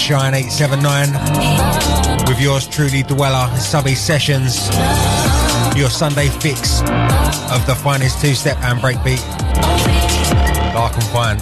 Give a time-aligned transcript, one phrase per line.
[0.00, 4.68] Shine 879 with yours truly, Dweller, Subby Sessions,
[5.76, 6.80] your Sunday fix
[7.52, 11.38] of the finest two step and breakbeat that I can find.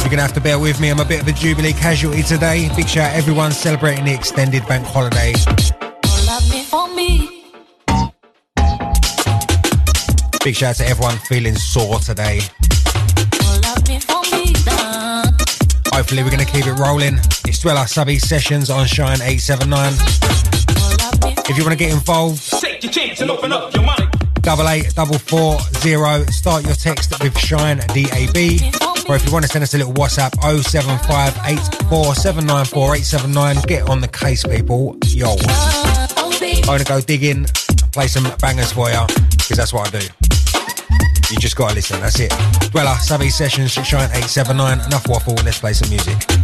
[0.00, 2.70] You're gonna have to bear with me, I'm a bit of a Jubilee casualty today.
[2.76, 5.32] Big shout out everyone celebrating the extended bank holiday.
[10.44, 12.40] Big shout out to everyone feeling sore today.
[16.06, 17.18] Hopefully, we're going to keep it rolling.
[17.48, 19.92] It's Dweller Subby Sessions on Shine 879.
[21.50, 24.06] If you want to get involved, take your chance and open up your money.
[24.34, 26.24] Double eight double four zero.
[26.26, 28.36] Start your text with Shine DAB.
[29.08, 30.30] Or if you want to send us a little WhatsApp,
[31.90, 33.66] 07584794879.
[33.66, 34.96] Get on the case, people.
[35.06, 35.34] Yo.
[35.34, 37.46] I'm going to go digging,
[37.90, 40.06] play some bangers for you, because that's what I do.
[41.30, 42.30] You just gotta listen, that's it.
[42.70, 44.80] Dweller, uh, Subby Sessions, Shine 879.
[44.86, 46.35] Enough waffle, let's play some music.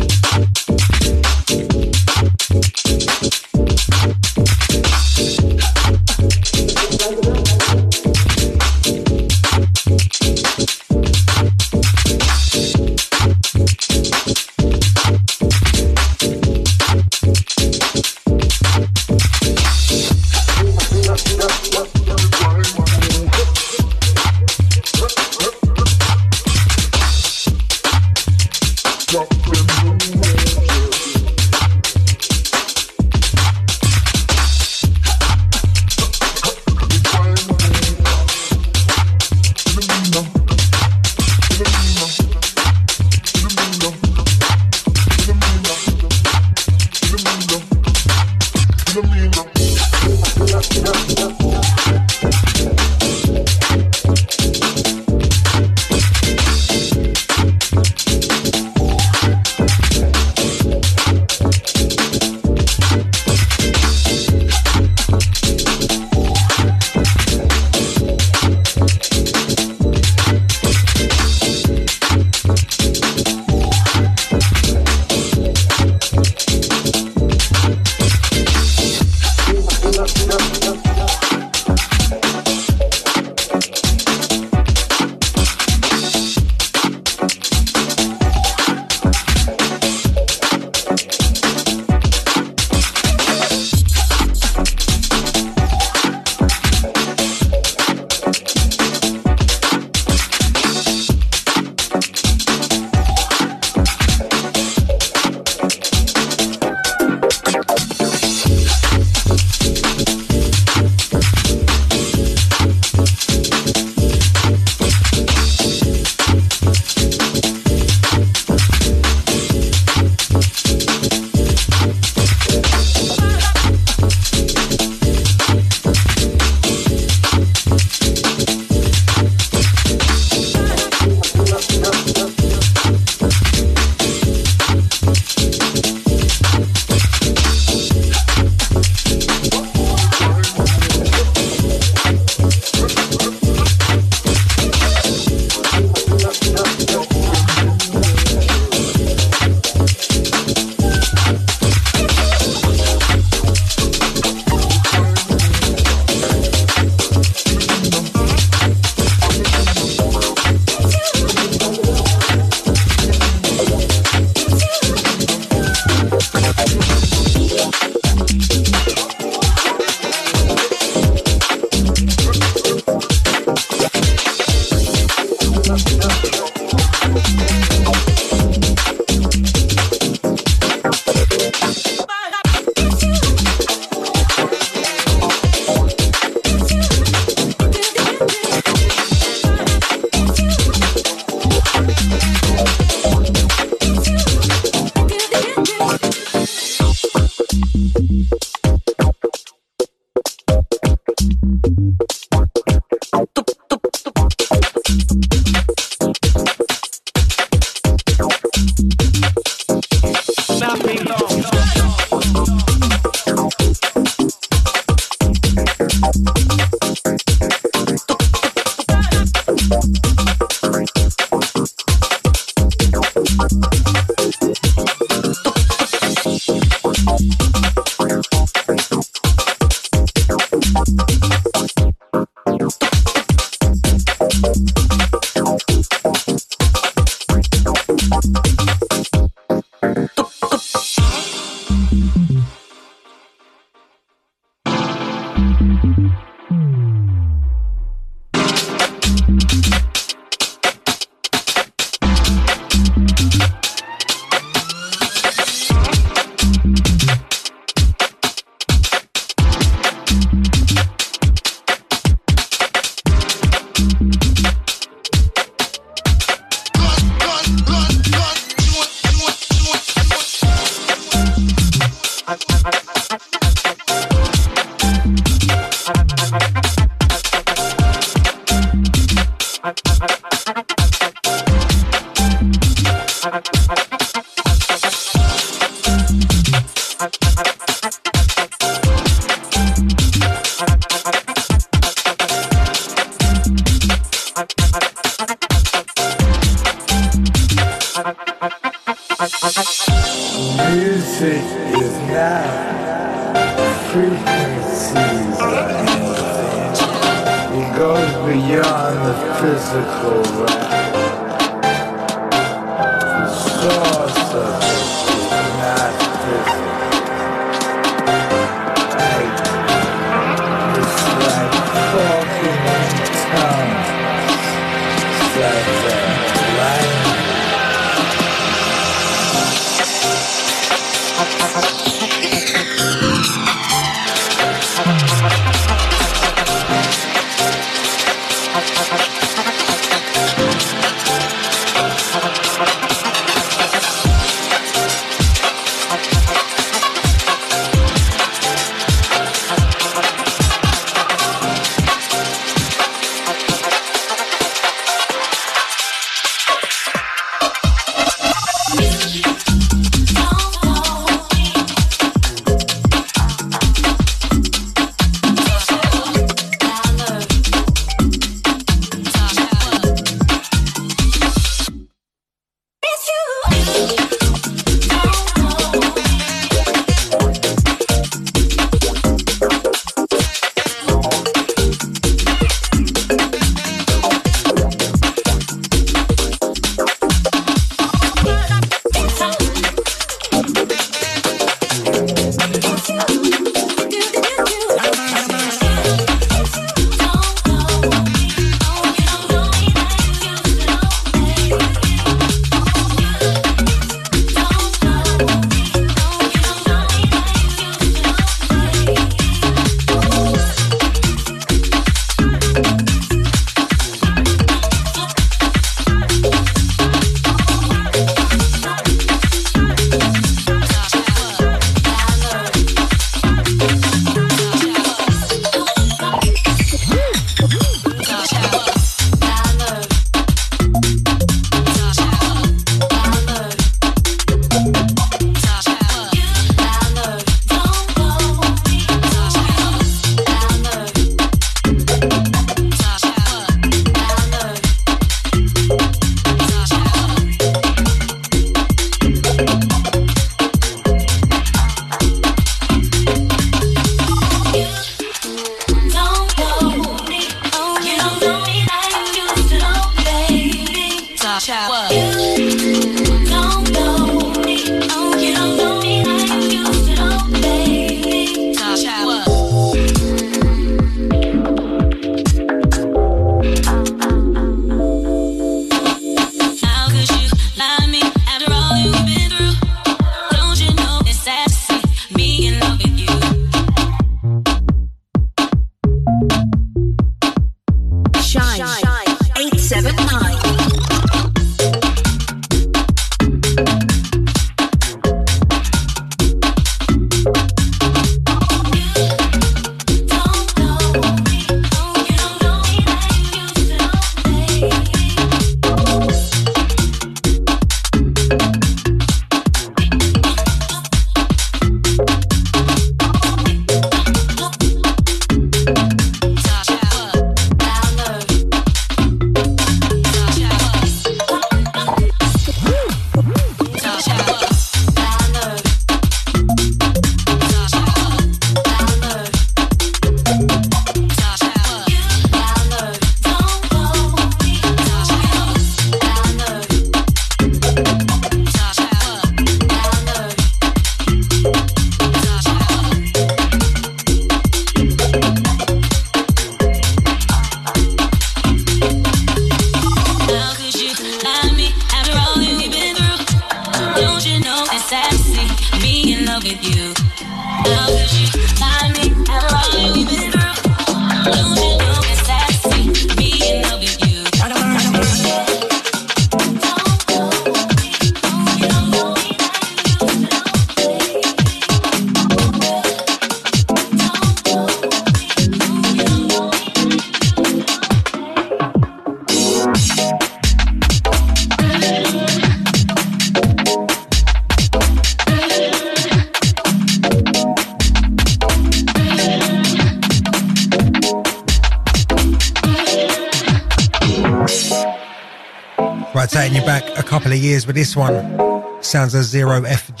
[597.68, 598.82] With this one.
[598.82, 600.00] Sounds a zero FG.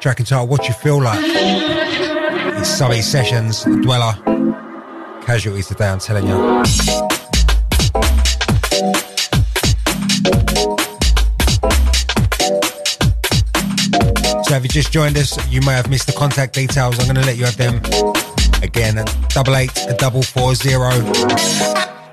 [0.00, 1.20] Track entitled What You Feel Like.
[1.22, 4.14] It's Subby Sessions, Dweller.
[5.22, 6.64] Casualties today, I'm telling you.
[14.44, 16.98] So if you just joined us, you may have missed the contact details.
[16.98, 17.82] I'm going to let you have them
[18.62, 19.04] again.
[19.28, 20.90] Double eight, double four zero.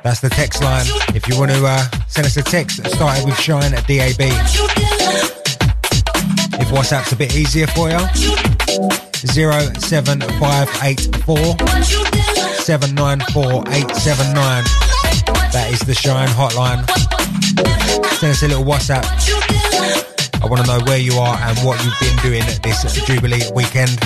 [0.03, 0.85] That's the text line.
[1.13, 4.21] If you want to uh, send us a text, started with Shine at DAB.
[6.62, 7.99] If WhatsApp's a bit easier for you,
[9.27, 11.35] 07584
[12.63, 14.63] 794879.
[15.51, 16.85] That is the Shine hotline.
[18.19, 19.05] Send us a little WhatsApp.
[20.41, 23.99] I want to know where you are and what you've been doing this Jubilee weekend.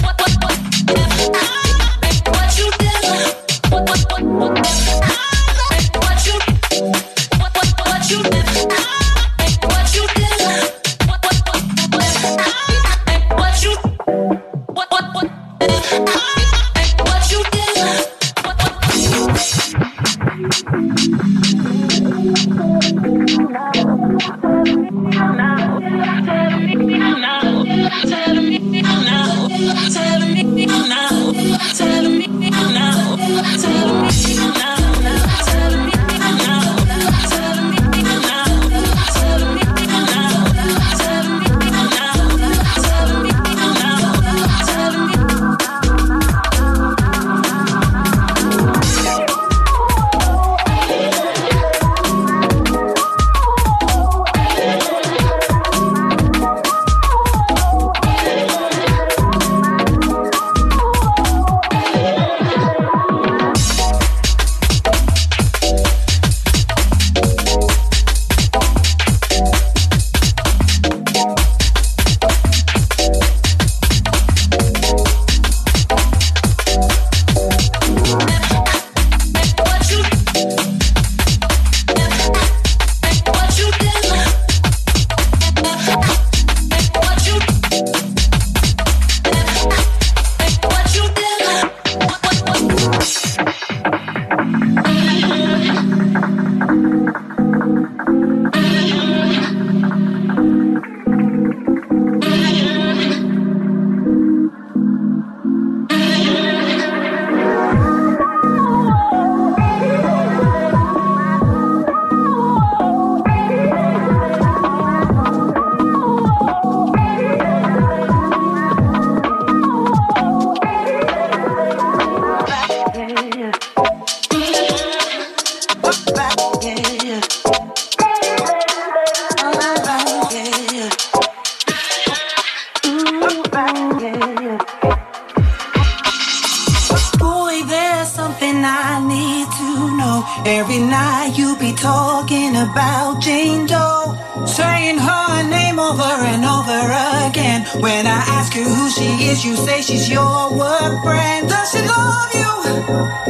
[141.84, 144.16] talking about Jane Doe,
[144.48, 146.82] saying her name over and over
[147.28, 147.68] again.
[147.84, 151.50] When I ask you who she is, you say she's your work friend.
[151.50, 152.54] Does she love you?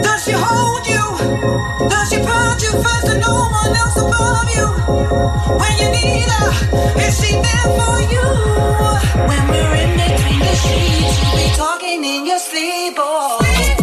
[0.04, 1.06] Does she hold you?
[1.90, 4.68] Does she put you first and no one else above you?
[5.62, 6.50] When you need her,
[7.08, 8.28] is she there for you?
[9.30, 13.40] When we're in between the sheets, you be talking in your sleep, oh.
[13.42, 13.83] Sleep.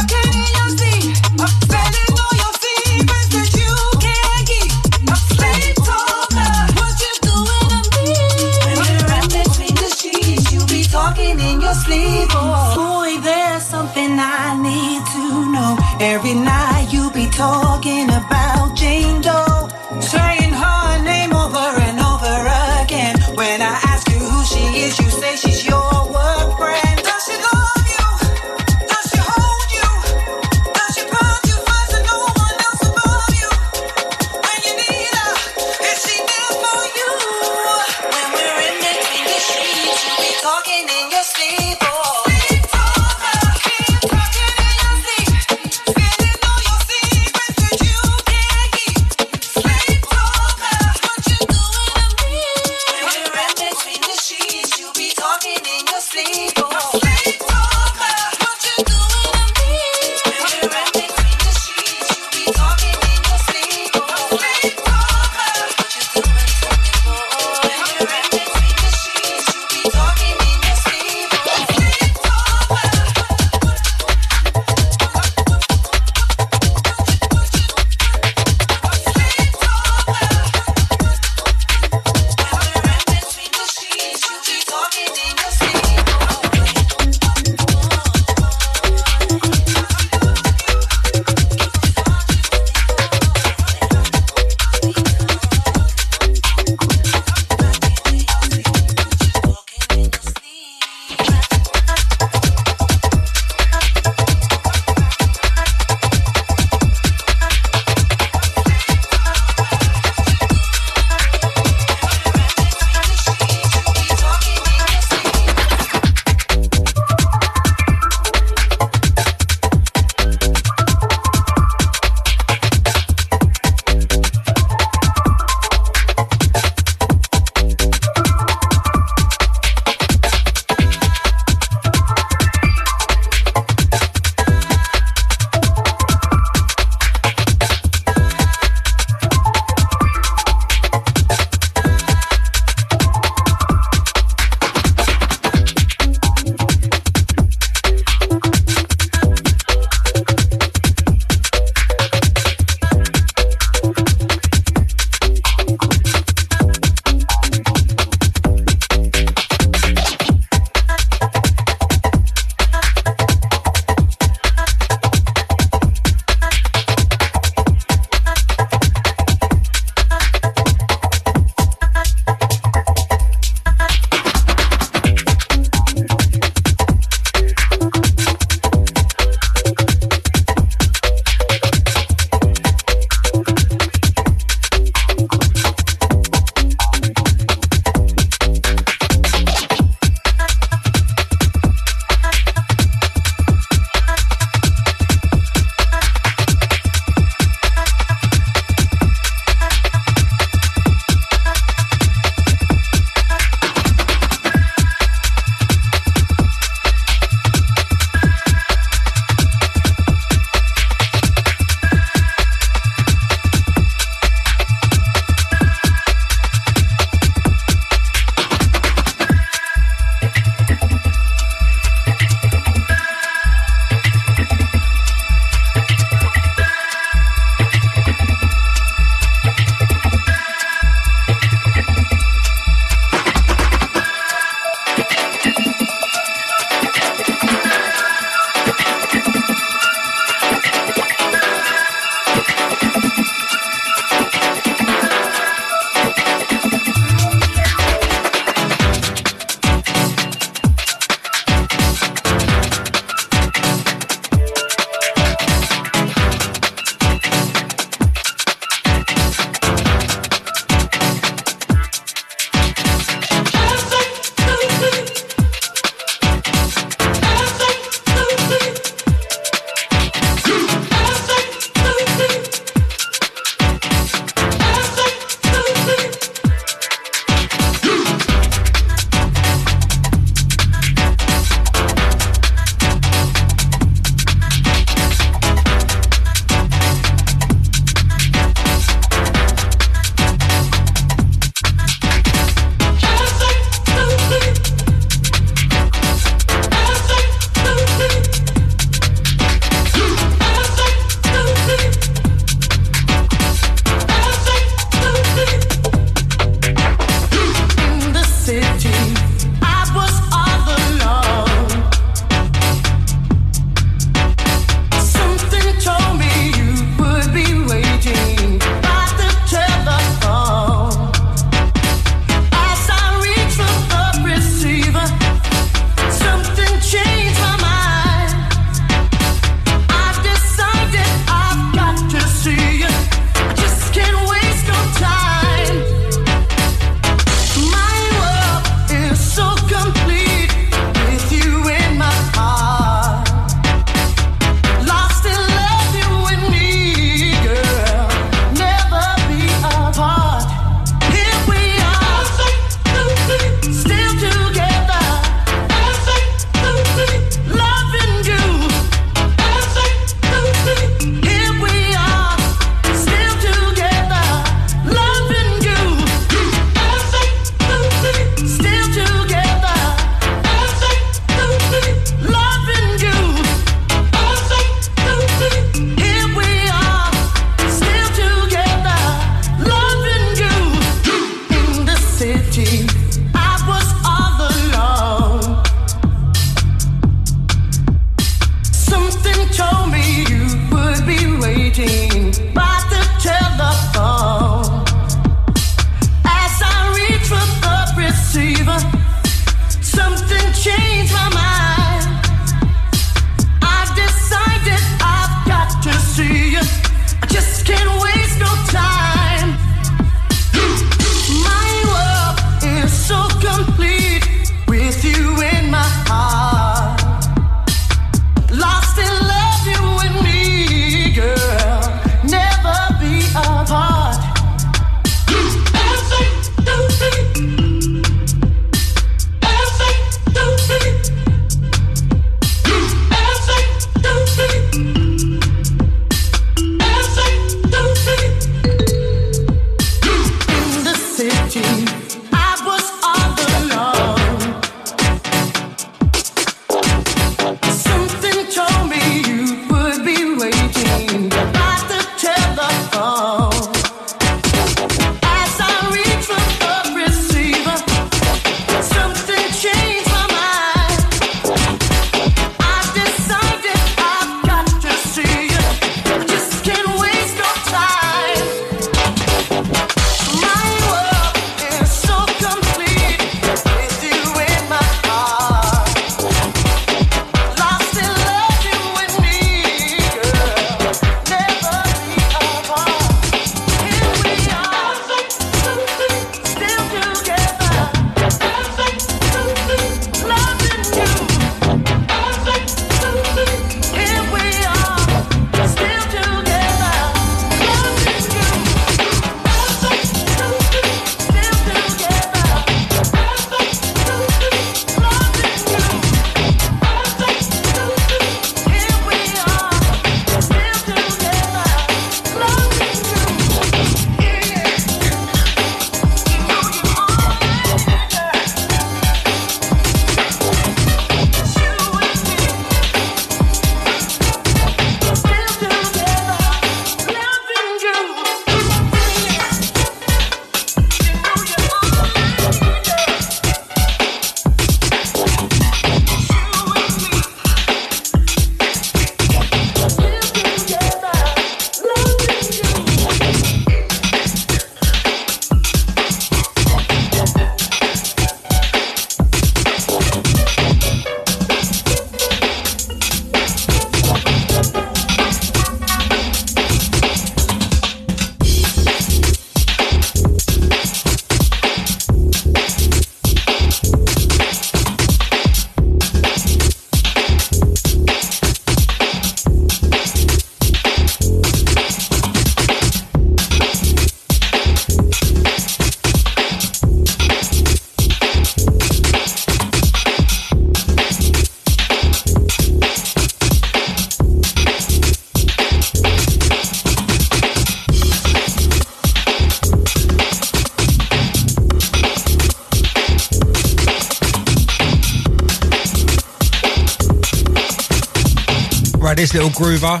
[599.60, 600.00] Groover,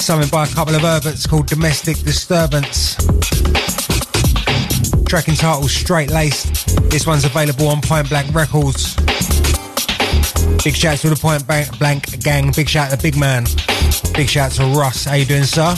[0.00, 2.94] something by a couple of Herberts called Domestic Disturbance.
[5.06, 6.78] Track entitled Straight Laced.
[6.88, 8.94] This one's available on Point Blank Records.
[10.62, 11.44] Big shout to the Point
[11.80, 12.52] Blank gang.
[12.52, 13.44] Big shout to Big Man.
[14.14, 15.04] Big shout to Russ.
[15.04, 15.74] How you doing, sir?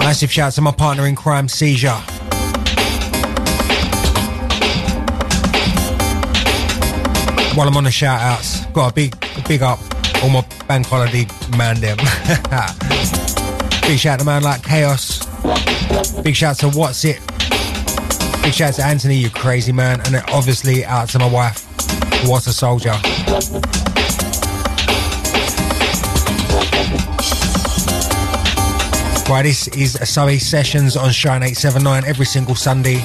[0.00, 1.90] Massive shout to my partner in crime, Seizure.
[7.54, 9.78] While I'm on the shout outs, got a big, big up
[10.74, 11.24] bank holiday
[11.56, 11.96] man them.
[13.82, 15.24] big shout to man like Chaos.
[16.22, 17.20] Big shout to What's It.
[18.42, 20.00] Big shout to Anthony, you crazy man.
[20.06, 21.64] And obviously out to my wife,
[22.26, 22.90] What a Soldier.
[29.30, 32.96] Right, this is Surrey Sessions on Shine 879 every single Sunday,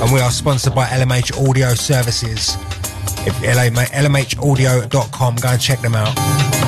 [0.00, 2.56] and we are sponsored by LMH Audio Services.
[3.26, 6.67] If LMHaudio.com, go and check them out.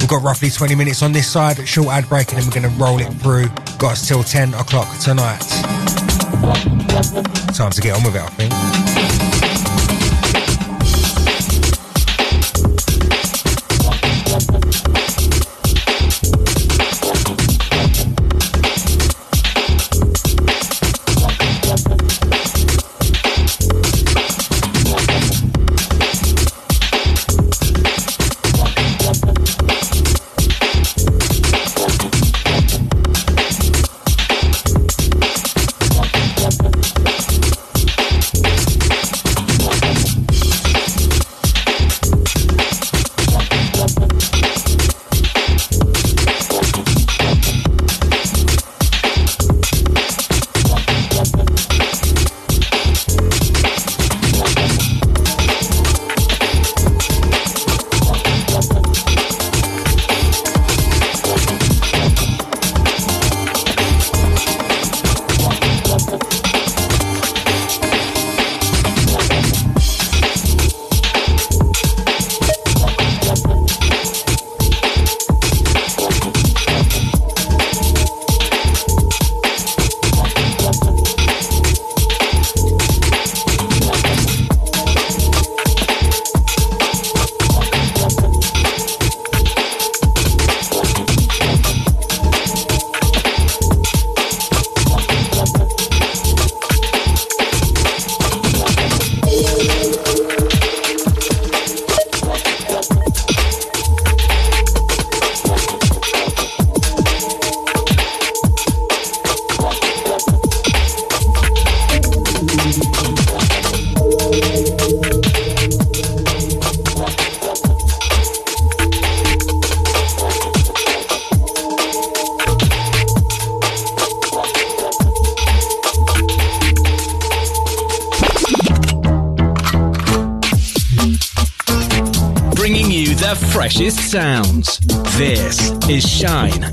[0.00, 2.74] We've got roughly 20 minutes on this side, short ad break, and then we're going
[2.74, 3.48] to roll it through.
[3.78, 5.40] Got us till 10 o'clock tonight.
[7.54, 8.57] Time to get on with it, I think.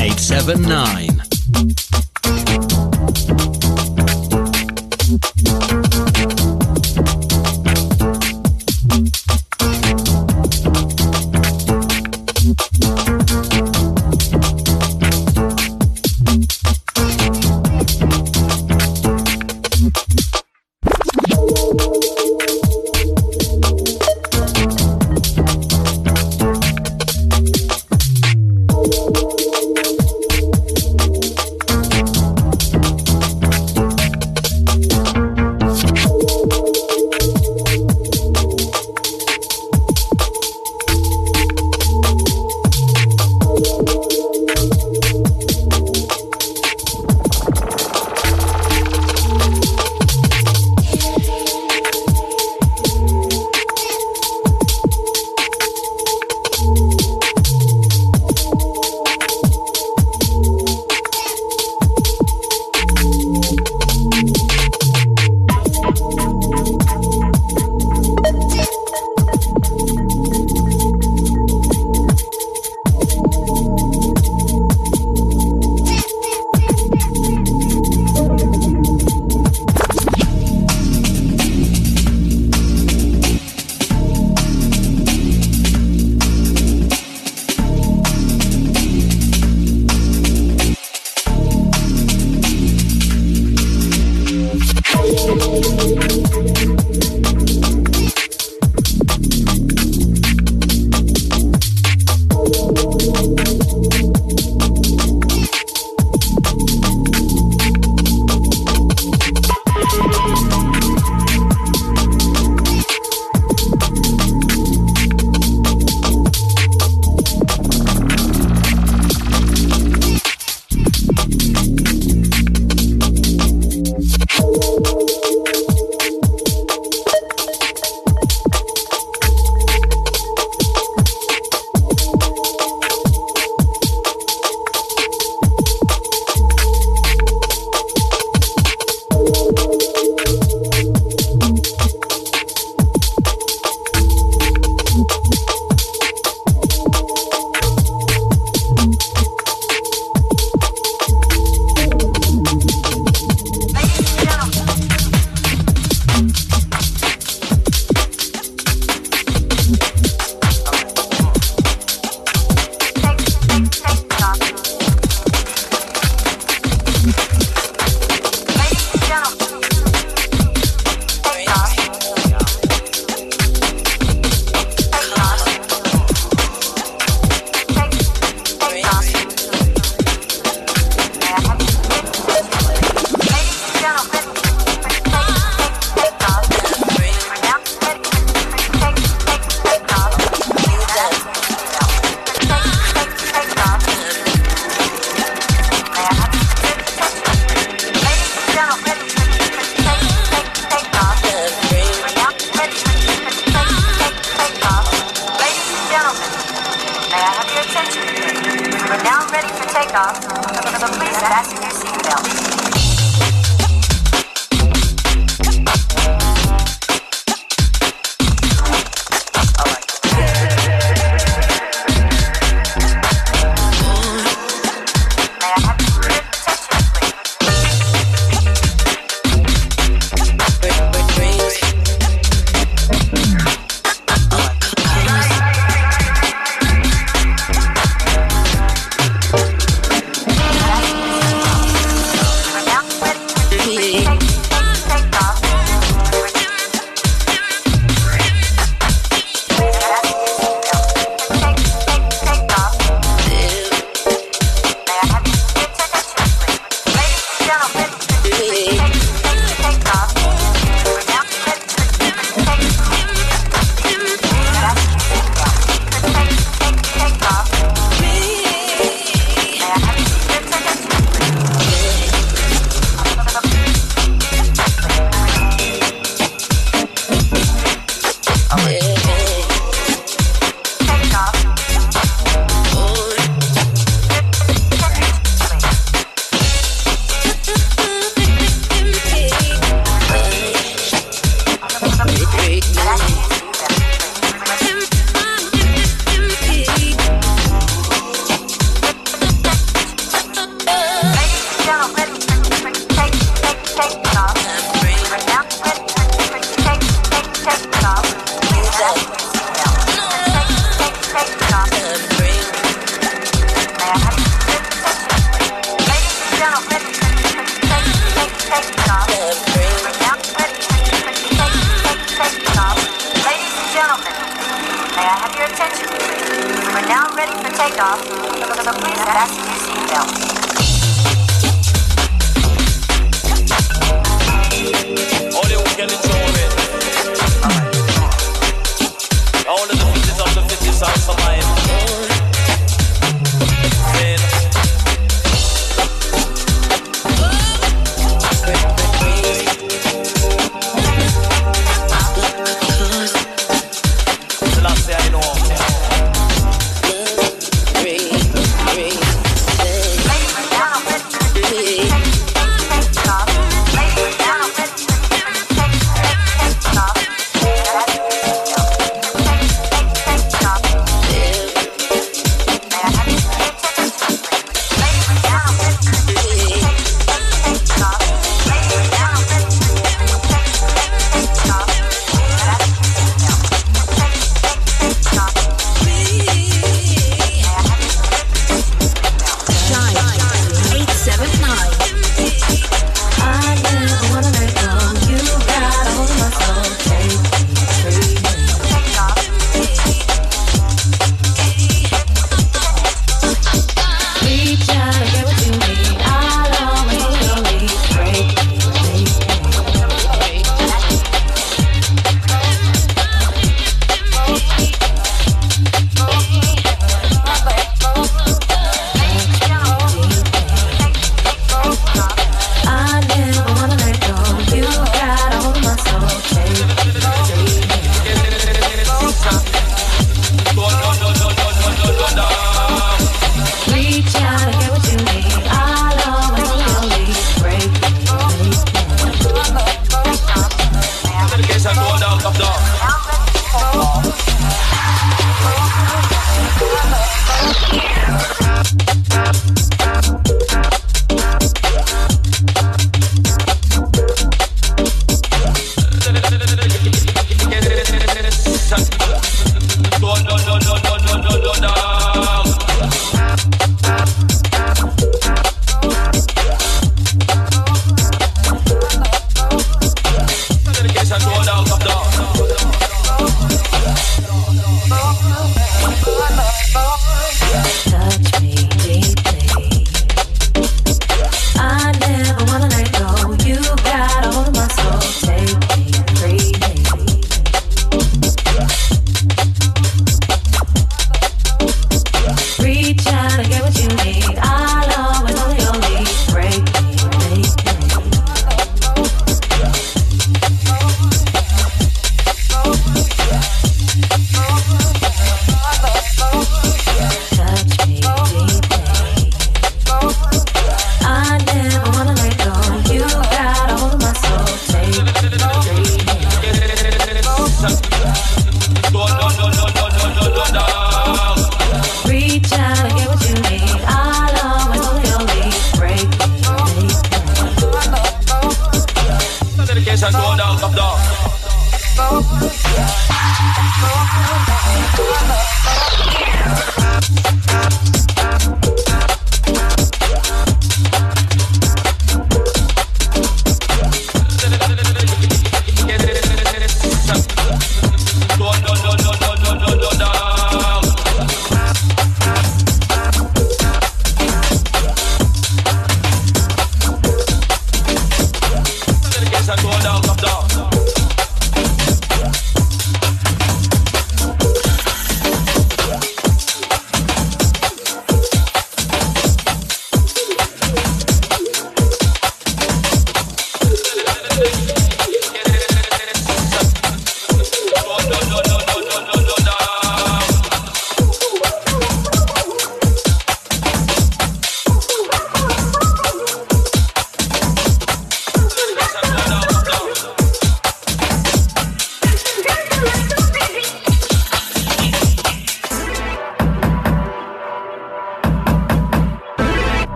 [0.00, 1.07] Eight seven nine.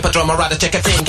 [0.00, 0.30] Shine 879.
[0.30, 1.04] the hippodrome, ride a thing.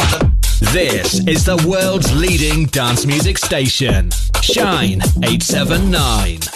[0.73, 4.11] This is the world's leading dance music station.
[4.41, 6.50] Shine 879.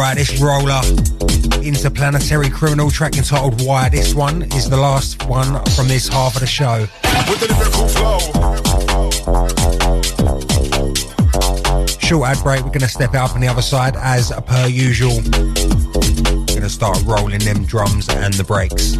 [0.00, 0.80] Right, this roller,
[1.62, 3.90] Interplanetary Criminal track entitled Why.
[3.90, 6.86] This one is the last one from this half of the show.
[11.98, 14.66] Short ad break, we're going to step it up on the other side as per
[14.68, 15.16] usual.
[15.16, 18.96] We're going to start rolling them drums and the breaks.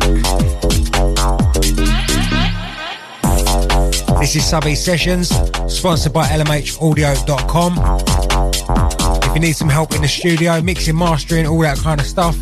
[4.21, 5.31] This is Subby Sessions,
[5.67, 8.10] sponsored by LMHaudio.com.
[9.31, 12.37] If you need some help in the studio, mixing, mastering, all that kind of stuff,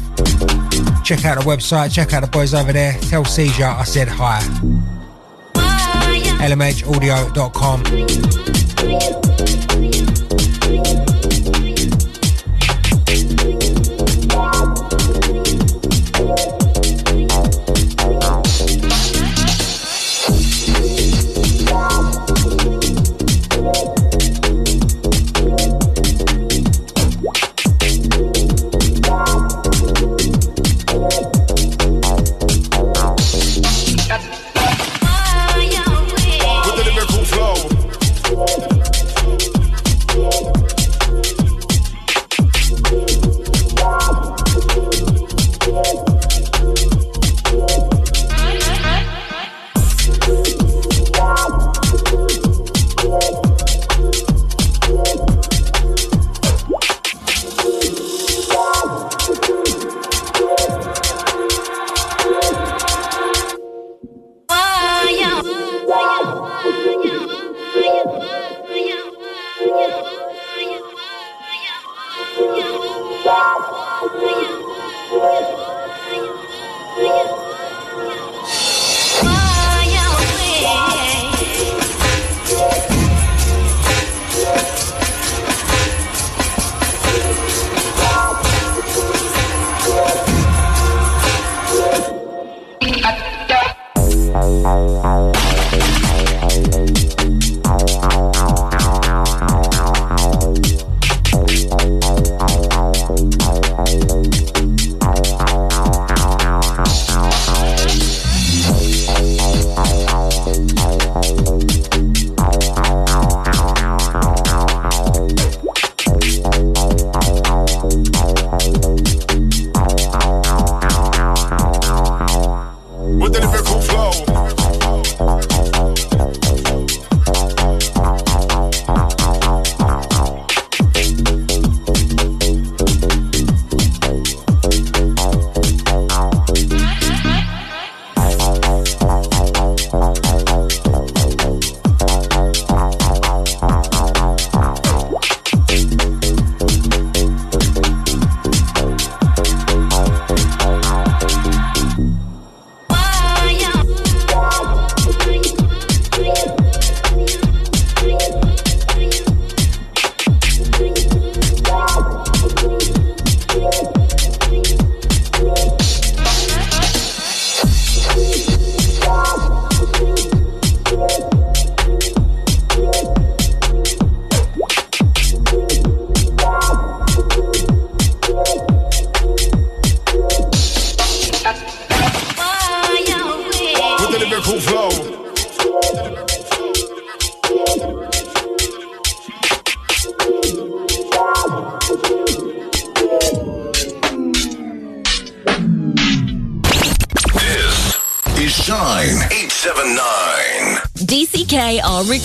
[1.04, 2.94] check out the website, check out the boys over there.
[3.02, 4.40] Tell Seizure I said hi.
[6.40, 7.82] LMHaudio.com.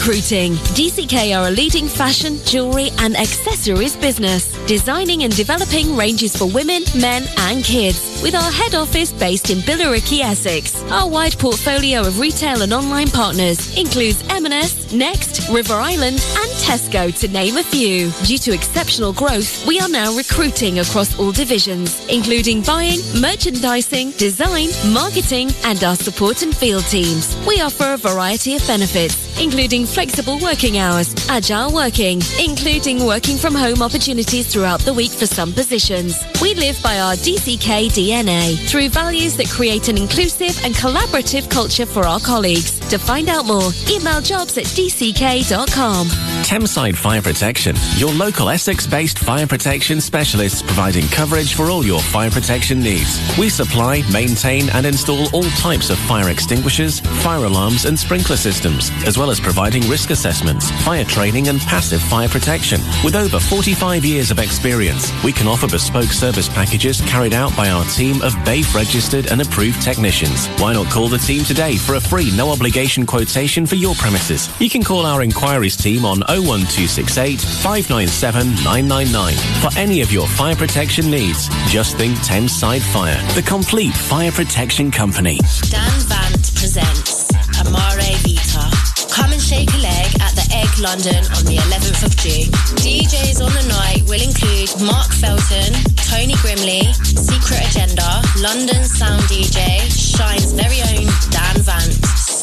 [0.05, 0.51] recruiting.
[0.75, 6.83] DCK are a leading fashion, jewellery and accessories business, designing and developing ranges for women,
[6.93, 8.12] men and kids.
[8.23, 13.09] With our head office based in Billericay, Essex, our wide portfolio of retail and online
[13.09, 18.11] partners includes M&S, Next, River Island and Tesco to name a few.
[18.23, 24.69] Due to exceptional growth, we are now recruiting across all divisions, including buying, merchandising, design,
[24.93, 27.35] marketing and our support and field teams.
[27.45, 33.53] We offer a variety of benefits, including flexible working hours, agile working, including working from
[33.53, 36.23] home opportunities throughout the week for some positions.
[36.41, 41.85] We live by our DCK DNA through values that create an inclusive and collaborative culture
[41.85, 42.79] for our colleagues.
[42.89, 46.32] To find out more, email jobs at dck.com.
[46.43, 52.29] Thameside Fire Protection, your local Essex-based fire protection specialists providing coverage for all your fire
[52.29, 53.19] protection needs.
[53.39, 58.91] We supply, maintain and install all types of fire extinguishers, fire alarms and sprinkler systems,
[59.07, 62.81] as well as providing risk assessments, fire training and passive fire protection.
[63.03, 67.69] With over 45 years of experience, we can offer bespoke service packages carried out by
[67.69, 70.47] our team of BAFE registered and approved technicians.
[70.59, 74.49] Why not call the team today for a free no obligation quotation for your premises?
[74.59, 80.55] You can call our inquiries team on 01268 597 999 for any of your fire
[80.55, 81.47] protection needs.
[81.69, 85.37] Just think Thameside Fire, the complete fire protection company.
[85.69, 87.29] Dan Vant presents
[87.61, 88.65] Amare Vita.
[89.13, 92.49] Come and shake a leg at the Egg London on the 11th of June.
[92.81, 95.69] DJs on the night will include Mark Felton,
[96.09, 96.81] Tony Grimley,
[97.13, 101.93] Secret Agenda, London Sound DJ, Shine's very own Dan Vant,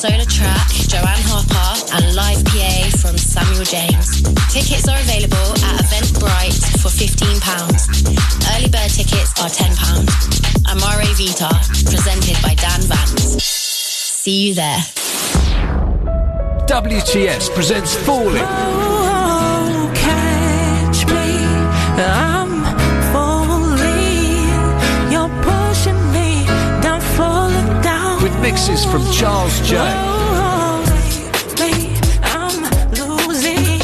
[0.00, 4.22] Solar Track, Joanne Harper, and live PA from Samuel James.
[4.48, 7.36] Tickets are available at Eventbrite for £15.
[8.56, 10.72] Early bird tickets are £10.
[10.72, 11.50] Amare Vita,
[11.84, 13.44] presented by Dan Vance.
[13.44, 14.80] See you there.
[16.64, 18.99] WTS presents Falling.
[28.40, 29.76] Mixes from Charles J.
[29.78, 30.82] Oh,
[31.56, 32.56] baby, I'm
[32.96, 33.80] losing.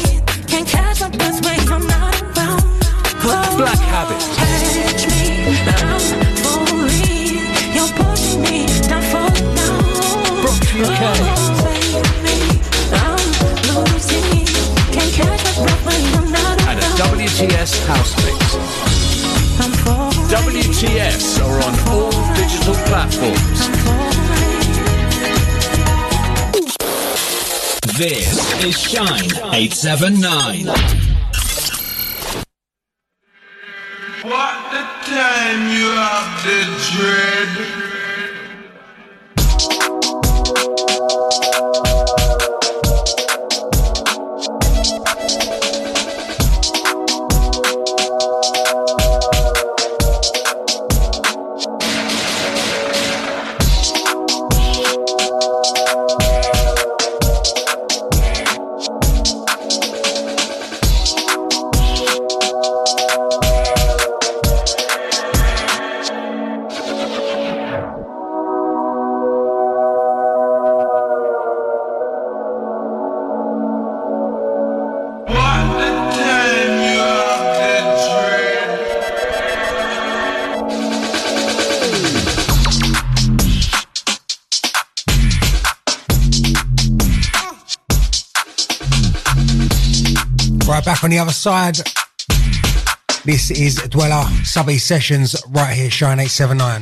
[0.47, 3.57] Can't catch up this way, I'm not around.
[3.57, 4.21] Black Habit.
[4.35, 5.61] Catch me.
[5.67, 5.99] I'm
[6.41, 7.37] falling.
[7.75, 9.83] You're pushing me down, falling down.
[10.41, 11.01] Bronx, UK.
[11.01, 12.59] Oh, baby,
[12.93, 13.25] I'm
[13.69, 14.45] losing.
[14.93, 16.87] Can't catch my breath when I'm not And a.
[16.97, 18.37] WTS house mix.
[20.27, 24.46] WTS are on all digital platforms.
[27.97, 30.67] This is Shine 879.
[34.21, 36.61] What the time you have the
[36.93, 37.86] dread?
[91.07, 91.77] On the other side.
[93.23, 96.81] This is Dweller Subby Sessions right here, Shine 879.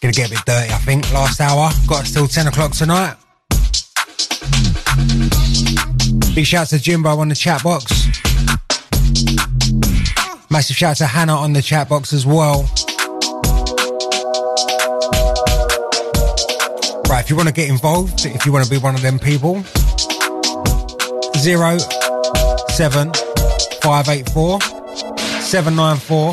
[0.00, 1.12] Gonna get a bit dirty, I think.
[1.12, 1.68] Last hour.
[1.86, 3.16] Got us till 10 o'clock tonight.
[6.34, 8.06] Big shout to Jimbo on the chat box.
[10.48, 12.62] Massive shout to Hannah on the chat box as well.
[17.06, 19.18] Right, if you want to get involved, if you want to be one of them
[19.18, 19.62] people,
[21.36, 21.76] zero
[22.74, 23.12] seven
[23.82, 24.60] five eight four
[25.40, 26.30] seven nine four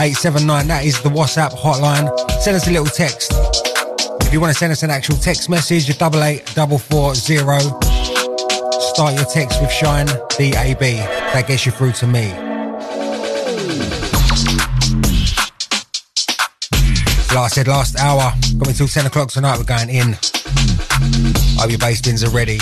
[0.00, 0.66] eight seven nine.
[0.66, 2.10] That is the WhatsApp hotline.
[2.40, 3.30] Send us a little text.
[4.26, 7.58] If you want to send us an actual text message, double eight double four zero.
[8.90, 10.80] Start your text with Shine DAB.
[10.80, 12.32] That gets you through to me.
[17.32, 19.58] Like I said, last hour, coming till 10 o'clock tonight.
[19.58, 20.16] We're going in.
[21.58, 22.58] Hope your bass bins are ready.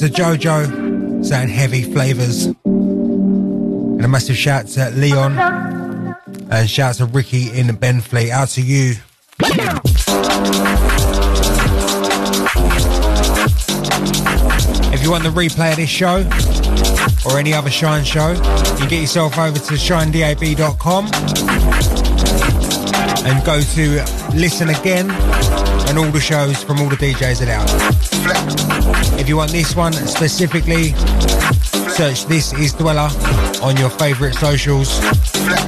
[0.00, 2.46] To Jojo, saying heavy flavours.
[2.46, 5.38] And a massive shout to Leon.
[6.50, 8.30] And shout to Ricky in Benfleet.
[8.30, 8.94] Out to you.
[14.92, 16.26] If you want the replay of this show
[17.26, 18.30] or any other Shine show,
[18.80, 21.10] you get yourself over to shinedab.com
[23.26, 24.04] and go to
[24.34, 25.59] listen again
[25.90, 29.18] and all the shows from all the DJs are out.
[29.18, 30.92] If you want this one specifically,
[31.90, 33.10] search This Is Dweller
[33.60, 35.00] on your favourite socials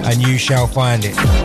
[0.07, 1.42] and you shall find it.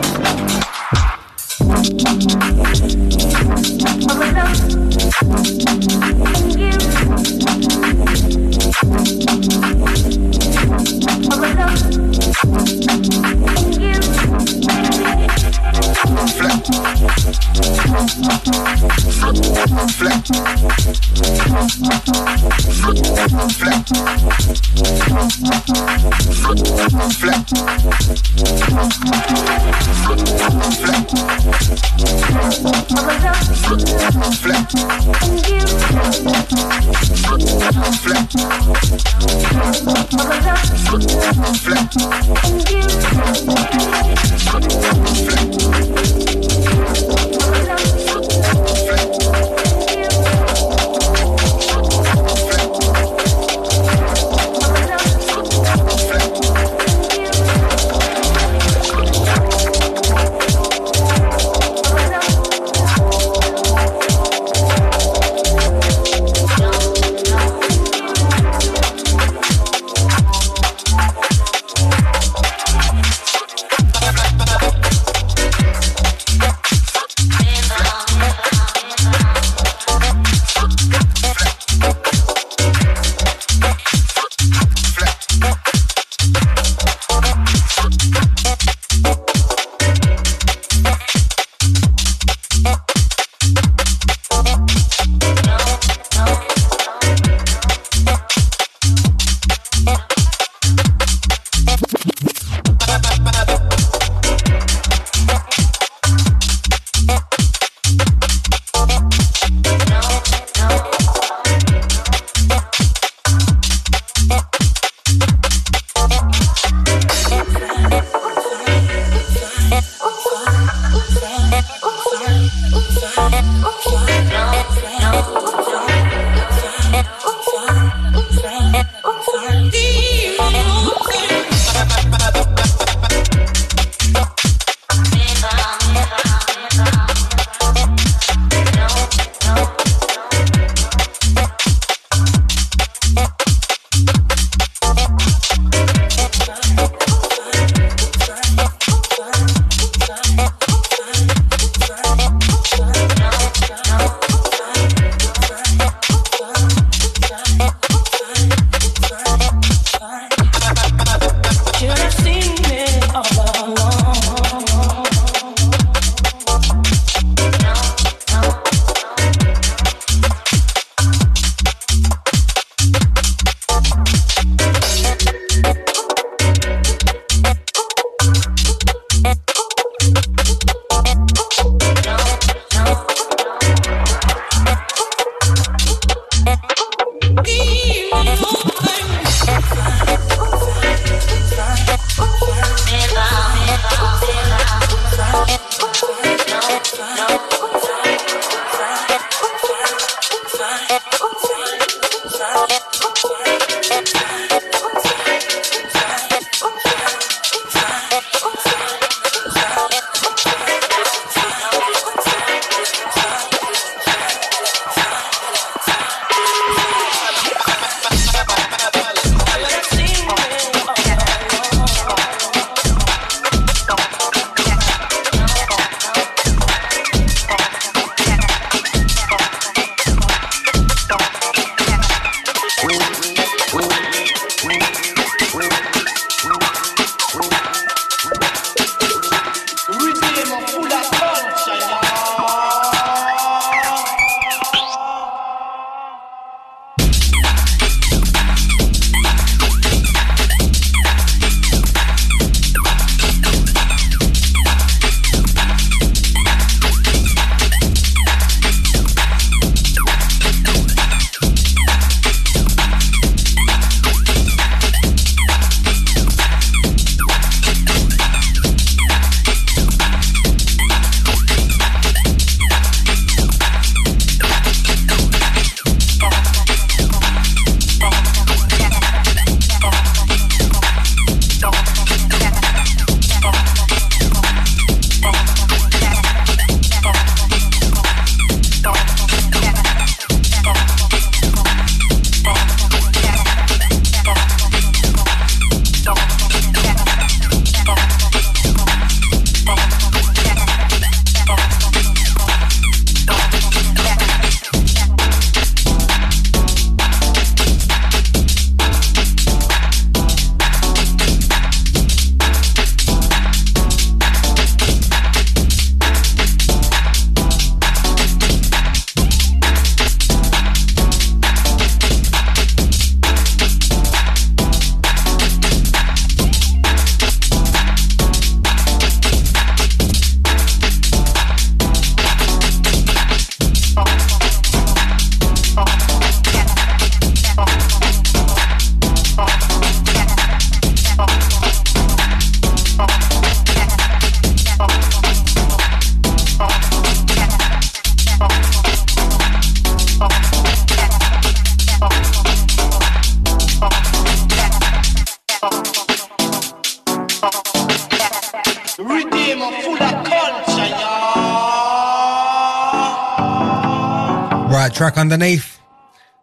[365.08, 365.80] Track underneath.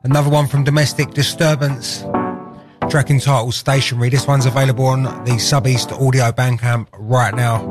[0.01, 2.01] Another one from Domestic Disturbance.
[2.89, 4.09] Track entitled Stationary.
[4.09, 7.61] This one's available on the Sub East Audio Bandcamp right now.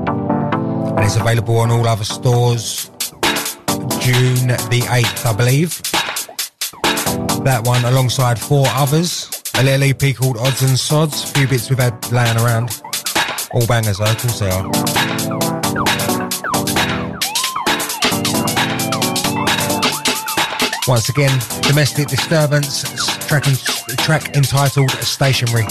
[0.96, 2.90] And it's available on all other stores
[3.98, 5.82] June the 8th, I believe.
[7.42, 9.28] That one alongside four others.
[9.56, 11.24] A little EP called Odds and Sods.
[11.24, 12.80] A few bits we've had laying around.
[13.52, 15.63] All bangers though, of course they are.
[20.86, 21.30] Once again,
[21.62, 22.82] domestic disturbance,
[23.26, 23.44] track,
[24.04, 25.64] track entitled Stationary.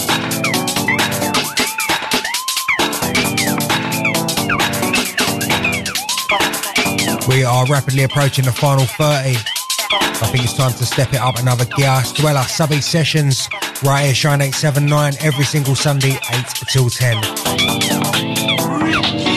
[7.28, 9.06] We are rapidly approaching the final 30.
[9.06, 9.34] I
[10.32, 12.02] think it's time to step it up another gear.
[12.16, 13.48] Dweller Subby Sessions,
[13.84, 19.33] right here, Shine 879, every single Sunday, 8 till 10.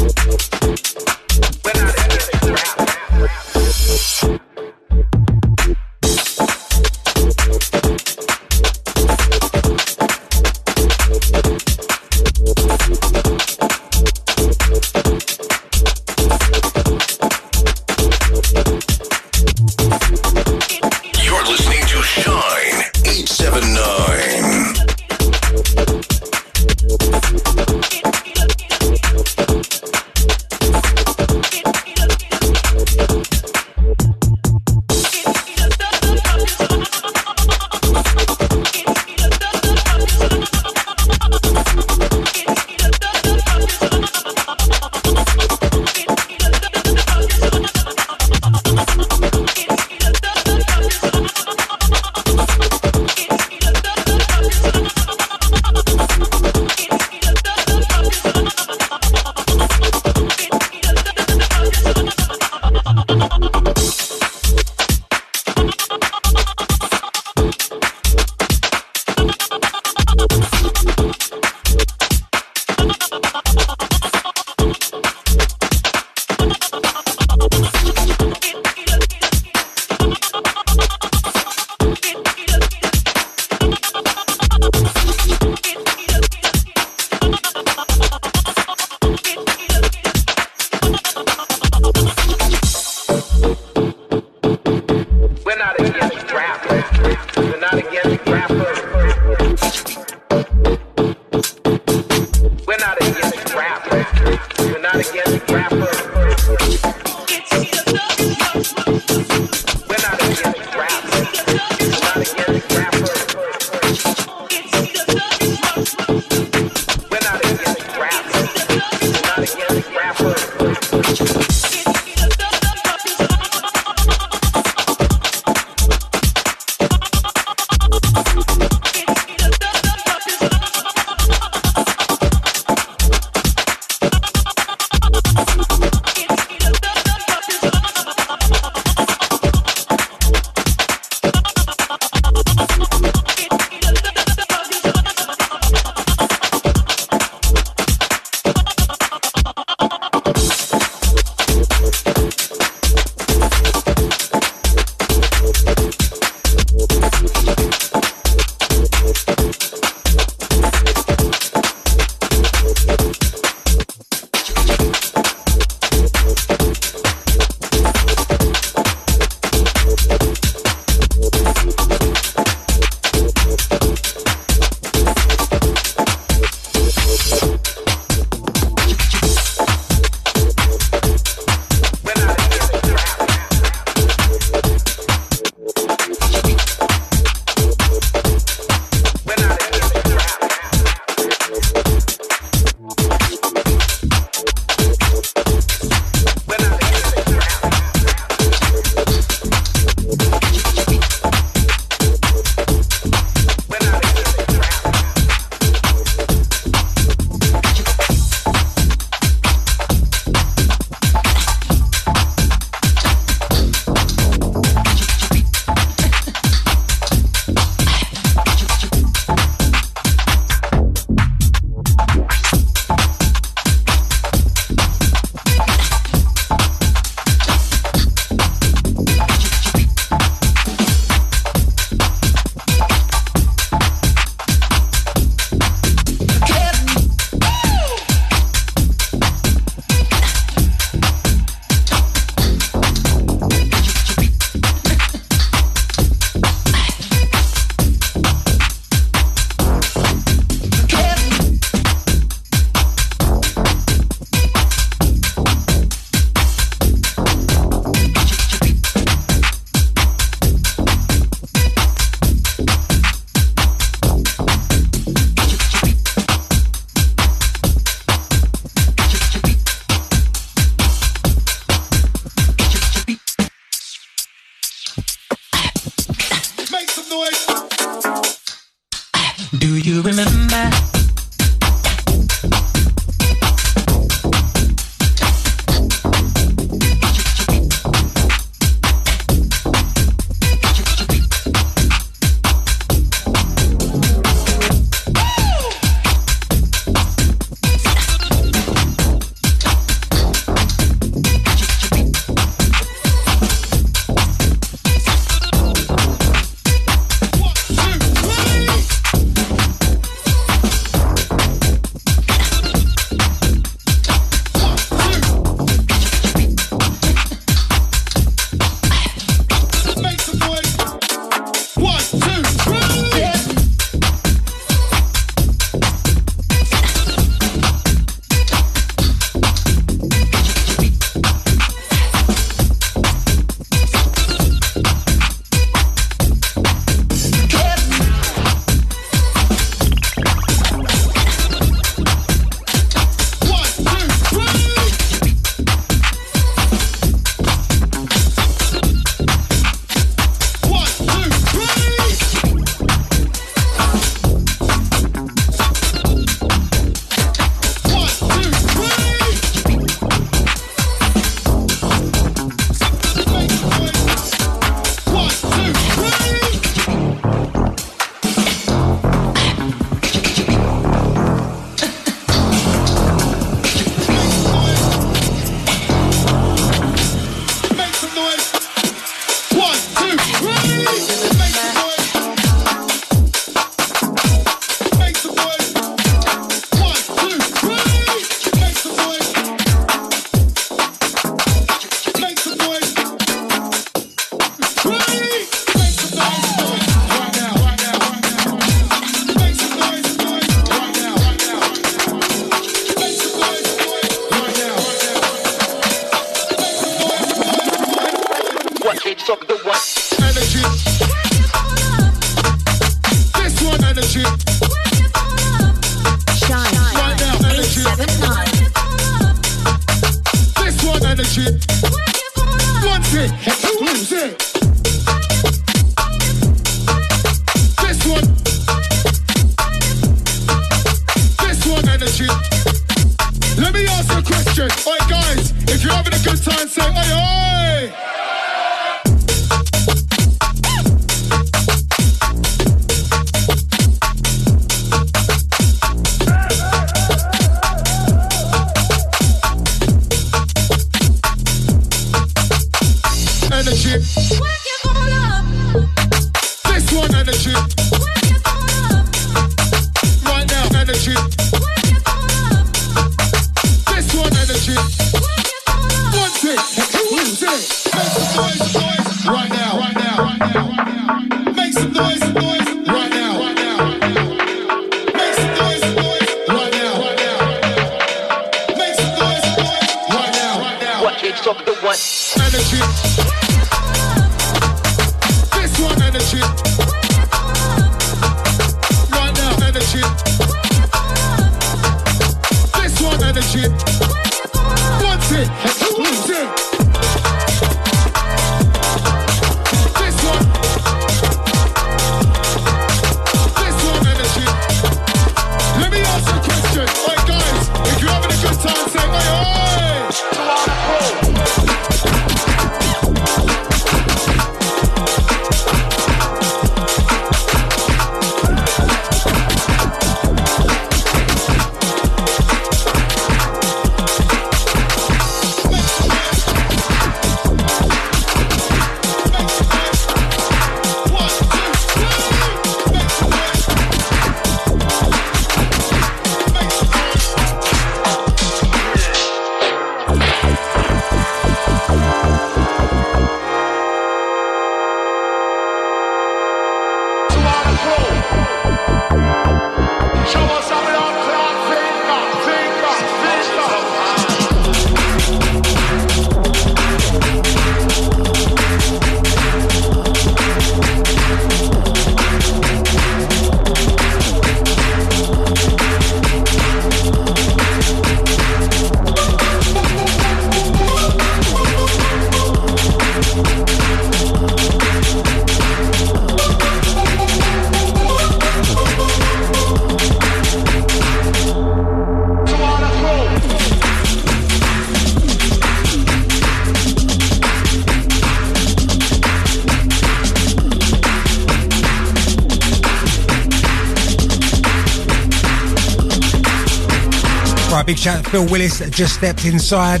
[597.98, 600.00] Big shout to Phil Willis that just stepped inside.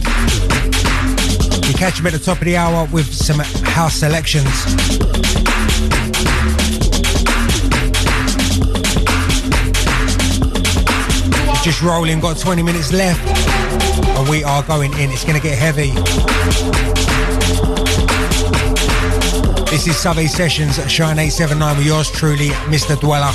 [1.66, 4.44] You catch him at the top of the hour with some house selections.
[11.64, 13.20] Just rolling, got 20 minutes left,
[14.16, 15.10] and we are going in.
[15.10, 15.90] It's going to get heavy.
[19.70, 22.98] This is Sub Sessions at Shine 879 with yours truly, Mr.
[22.98, 23.32] Dweller.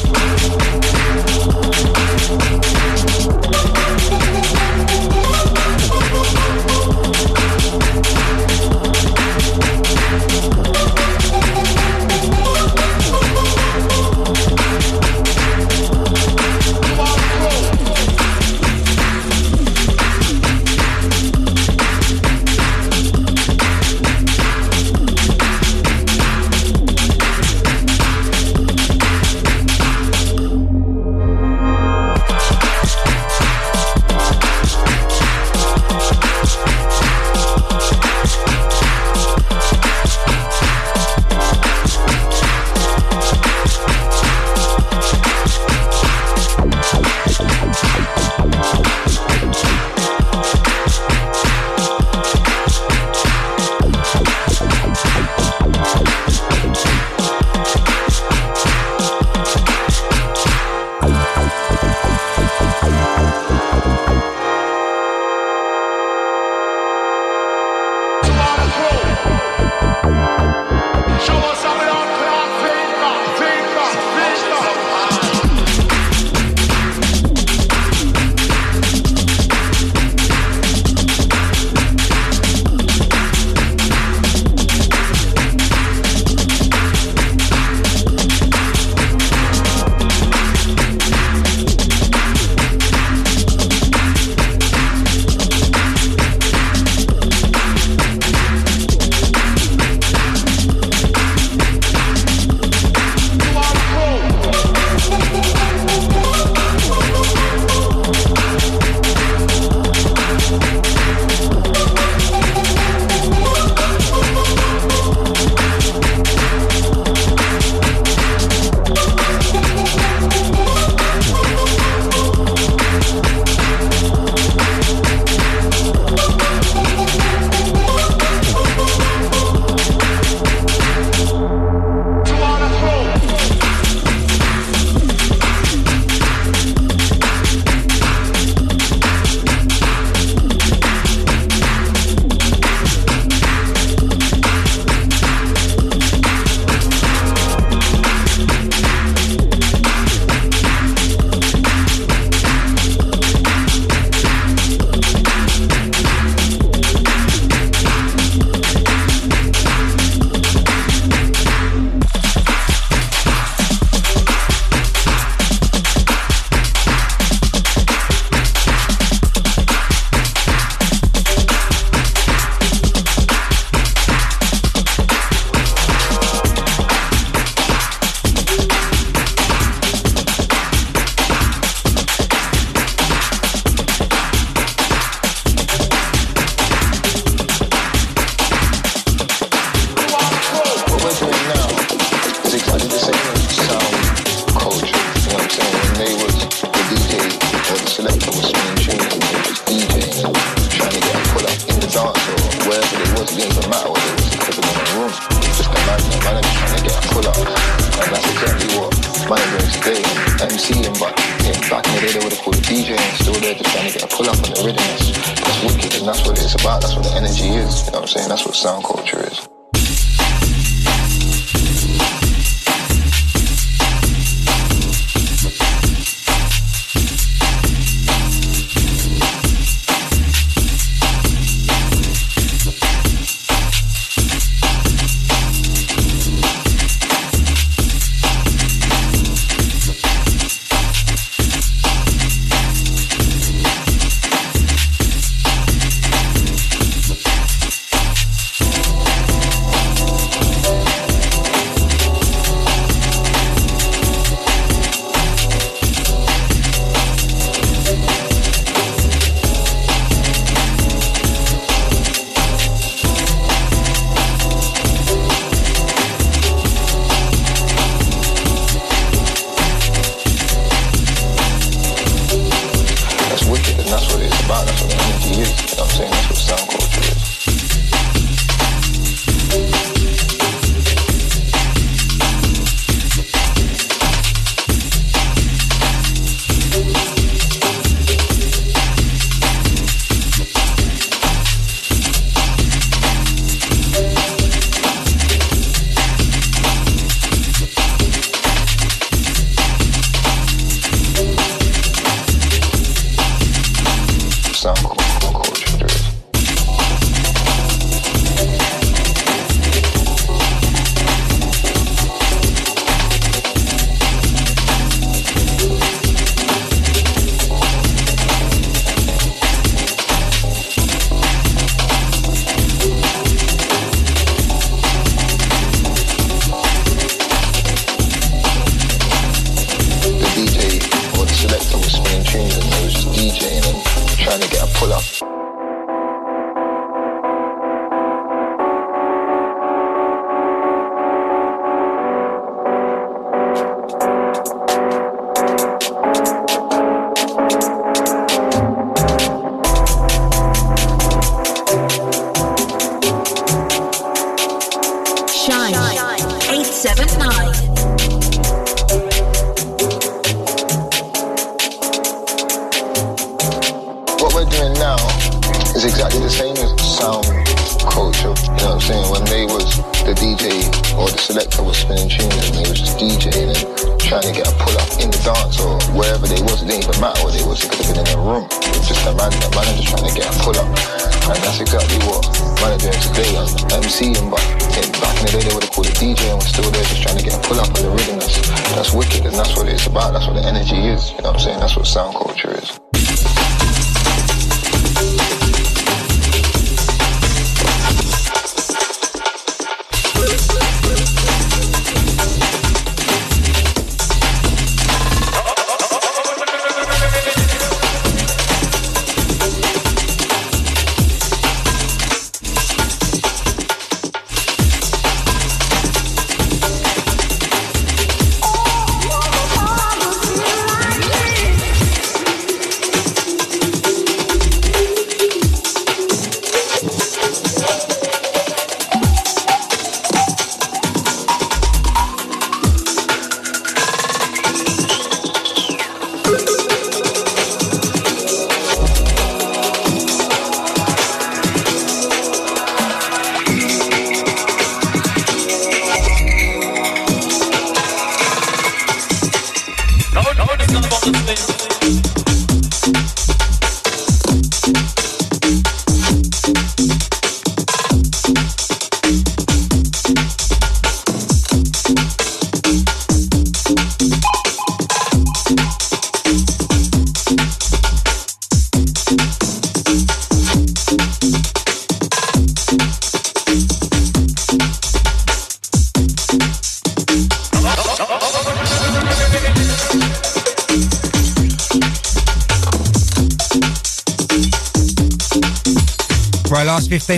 [216.84, 217.86] That's what the energy is.
[217.86, 218.28] You know what I'm saying?
[218.28, 219.53] That's what sound culture is.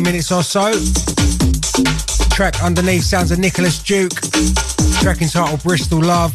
[0.05, 0.71] Minutes or so.
[2.29, 4.13] Track underneath sounds of Nicholas Duke.
[5.01, 6.31] Track entitled Bristol Love.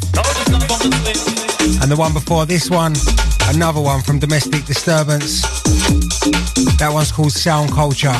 [1.80, 2.94] And the one before this one,
[3.48, 5.42] another one from Domestic Disturbance.
[6.78, 8.14] That one's called Sound Culture.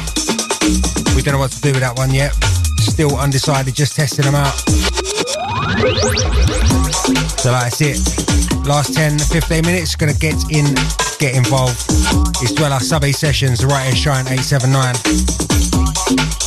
[1.16, 2.32] We don't know what to do with that one yet.
[2.78, 4.54] Still undecided, just testing them out.
[7.40, 7.98] So that's it.
[8.66, 10.66] Last 10, 15 minutes, gonna get in,
[11.18, 11.84] get involved.
[12.40, 15.39] It's Dweller Subby Sessions, right here, Shine 879.
[16.10, 16.39] Thank you.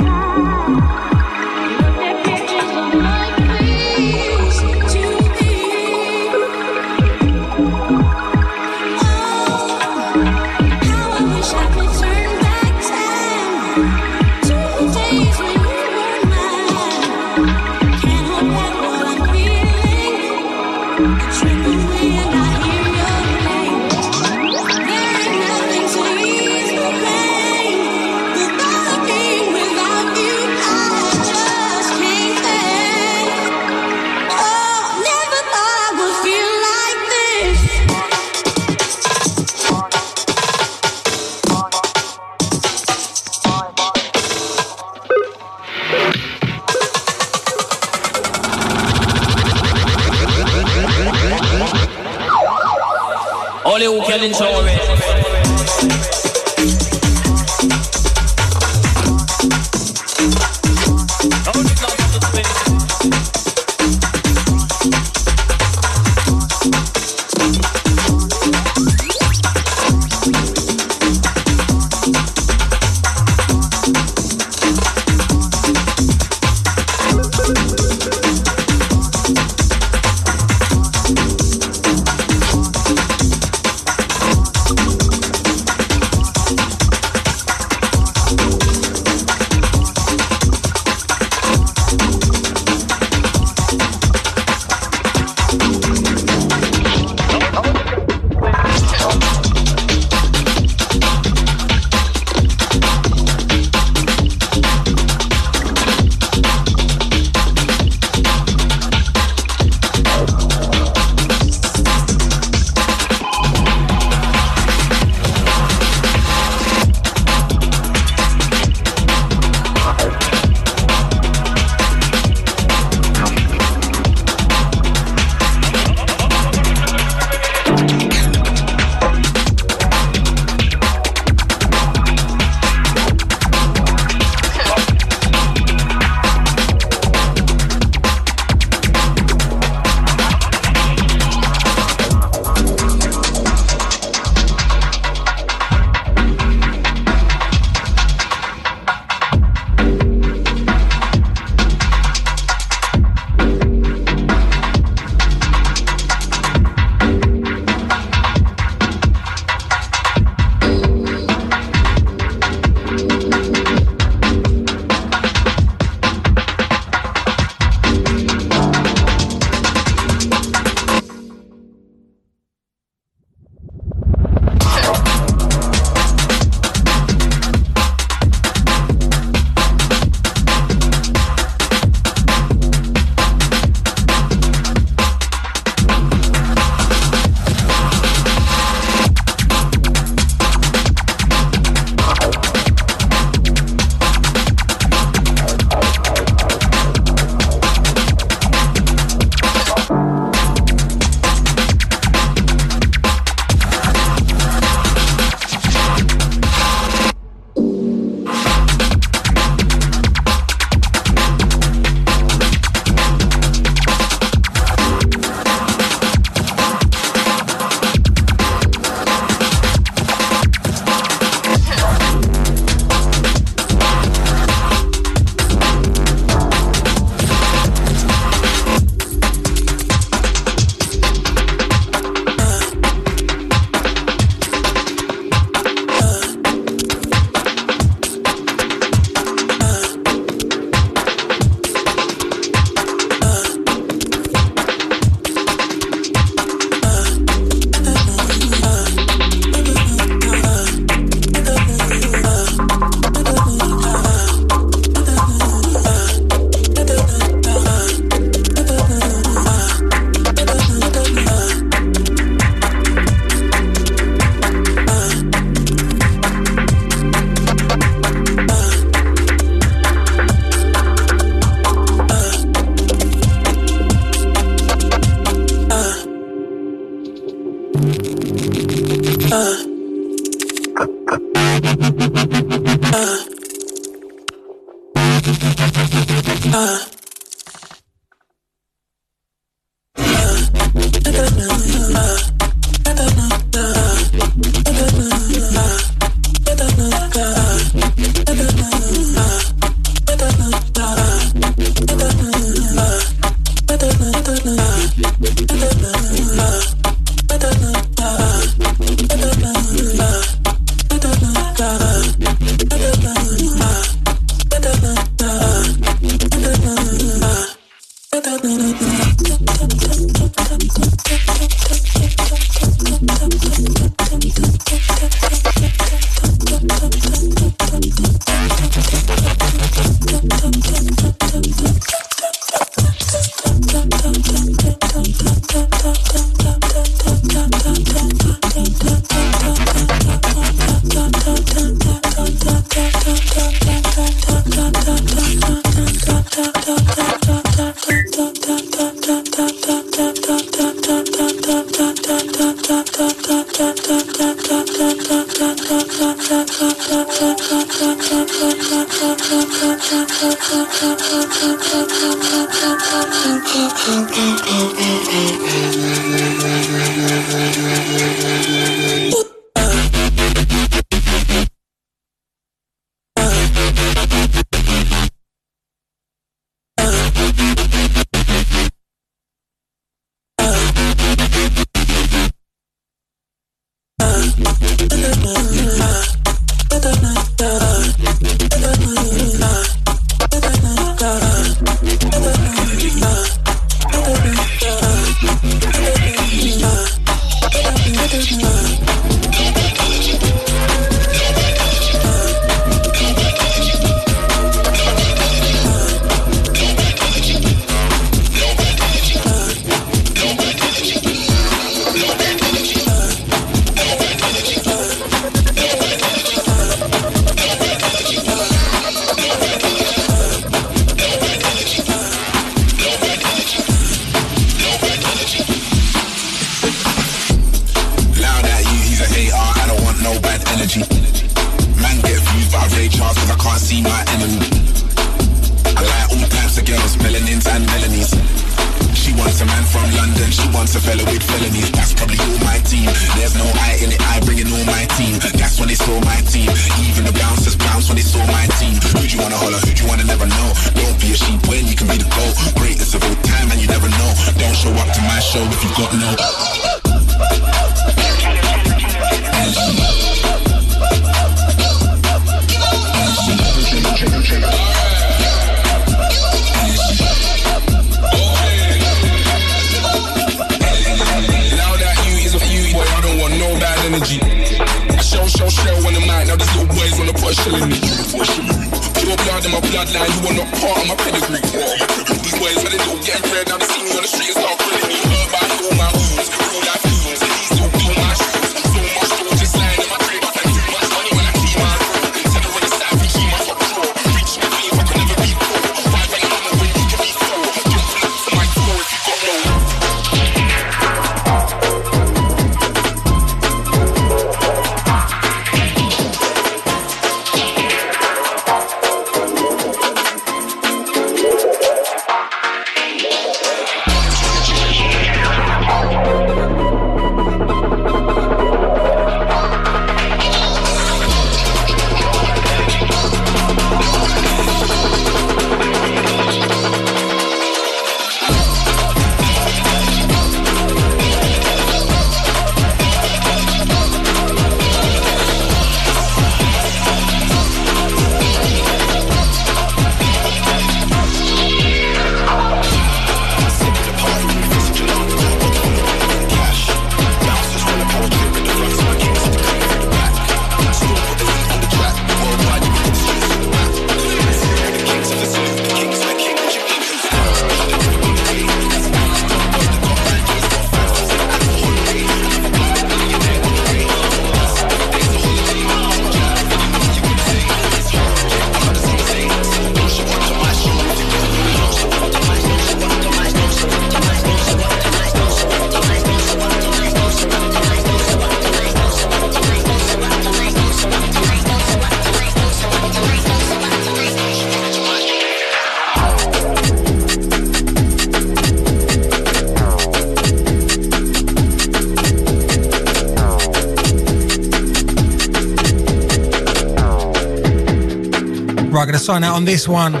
[599.10, 600.00] Sign out on this one.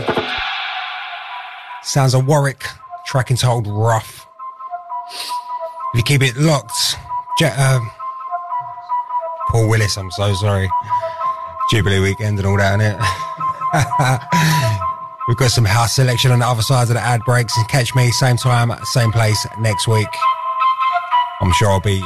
[1.82, 2.64] Sounds of Warwick,
[3.06, 4.24] track entitled Rough.
[5.92, 6.96] If you keep it locked,
[7.36, 7.80] Je- uh,
[9.48, 10.70] Paul Willis, I'm so sorry.
[11.72, 12.98] Jubilee weekend and all that, innit?
[15.28, 17.56] We've got some house selection on the other side of the ad breaks.
[17.58, 20.06] And catch me same time, same place next week.
[21.40, 22.00] I'm sure I'll be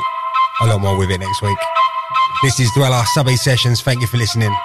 [0.62, 1.58] a lot more with it next week.
[2.42, 3.82] This is Dweller Subby Sessions.
[3.82, 4.56] Thank you for listening.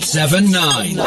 [0.00, 1.03] 879.